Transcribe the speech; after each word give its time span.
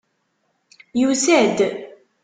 Yusa-d! 0.99 1.57